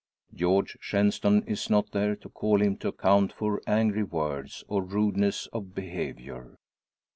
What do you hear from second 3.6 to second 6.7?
angry words, or rudeness of behaviour.